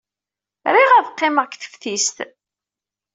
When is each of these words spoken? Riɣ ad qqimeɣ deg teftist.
Riɣ 0.75 0.91
ad 0.93 1.09
qqimeɣ 1.13 1.45
deg 1.47 1.53
teftist. 1.61 2.17